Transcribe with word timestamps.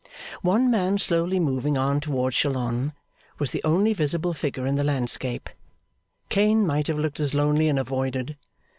One 0.41 0.71
man 0.71 0.97
slowly 0.97 1.39
moving 1.39 1.77
on 1.77 1.99
towards 1.99 2.35
Chalons 2.35 2.93
was 3.37 3.51
the 3.51 3.63
only 3.63 3.93
visible 3.93 4.33
figure 4.33 4.65
in 4.65 4.73
the 4.73 4.83
landscape. 4.83 5.47
Cain 6.29 6.65
might 6.65 6.87
have 6.87 6.97
looked 6.97 7.19
as 7.19 7.35
lonely 7.35 7.67
and 7.67 7.77
avoided. 7.77 8.35